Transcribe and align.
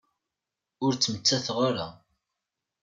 Ur 0.83 0.91
ttmettateɣ 0.95 1.57
ara. 1.69 1.87